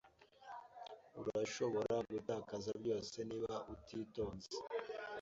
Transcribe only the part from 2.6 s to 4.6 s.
byose niba utitonze.